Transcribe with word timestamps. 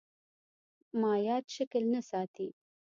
مایعات 1.01 1.45
شکل 1.55 1.83
نه 1.93 2.01
ساتي. 2.09 2.47